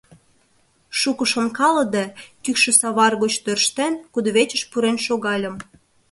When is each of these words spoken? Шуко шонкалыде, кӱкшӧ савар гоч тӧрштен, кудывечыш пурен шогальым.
Шуко 0.99 1.23
шонкалыде, 1.31 2.05
кӱкшӧ 2.43 2.71
савар 2.79 3.13
гоч 3.21 3.33
тӧрштен, 3.43 3.93
кудывечыш 4.13 4.61
пурен 4.71 4.97
шогальым. 5.05 5.55